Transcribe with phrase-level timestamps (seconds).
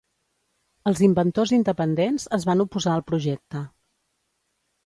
[0.91, 3.63] Els inventors independents es van oposar al projecte.